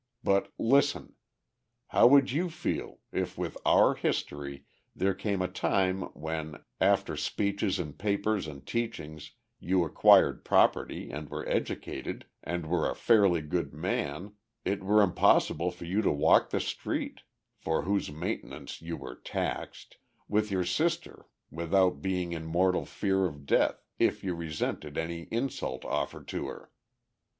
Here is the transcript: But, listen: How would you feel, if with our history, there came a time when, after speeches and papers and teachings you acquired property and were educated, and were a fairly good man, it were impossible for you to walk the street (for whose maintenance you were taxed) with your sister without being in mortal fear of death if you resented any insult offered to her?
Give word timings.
But, 0.23 0.51
listen: 0.57 1.13
How 1.89 2.07
would 2.07 2.31
you 2.31 2.49
feel, 2.49 3.01
if 3.11 3.37
with 3.37 3.55
our 3.63 3.93
history, 3.93 4.65
there 4.95 5.13
came 5.13 5.43
a 5.43 5.47
time 5.47 6.01
when, 6.15 6.63
after 6.79 7.15
speeches 7.15 7.77
and 7.77 7.95
papers 7.95 8.47
and 8.47 8.65
teachings 8.65 9.33
you 9.59 9.83
acquired 9.85 10.43
property 10.43 11.11
and 11.11 11.29
were 11.29 11.47
educated, 11.47 12.25
and 12.41 12.65
were 12.65 12.89
a 12.89 12.95
fairly 12.95 13.41
good 13.43 13.75
man, 13.75 14.33
it 14.65 14.81
were 14.83 15.03
impossible 15.03 15.69
for 15.69 15.85
you 15.85 16.01
to 16.01 16.11
walk 16.11 16.49
the 16.49 16.59
street 16.59 17.21
(for 17.59 17.83
whose 17.83 18.11
maintenance 18.11 18.81
you 18.81 18.97
were 18.97 19.13
taxed) 19.13 19.97
with 20.27 20.49
your 20.49 20.65
sister 20.65 21.27
without 21.51 22.01
being 22.01 22.33
in 22.33 22.47
mortal 22.47 22.87
fear 22.87 23.25
of 23.27 23.45
death 23.45 23.85
if 23.99 24.23
you 24.23 24.33
resented 24.33 24.97
any 24.97 25.27
insult 25.29 25.85
offered 25.85 26.27
to 26.29 26.47
her? 26.47 26.71